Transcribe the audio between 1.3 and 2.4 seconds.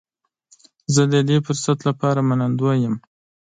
فرصت لپاره